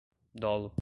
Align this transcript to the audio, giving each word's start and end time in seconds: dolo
dolo 0.33 0.71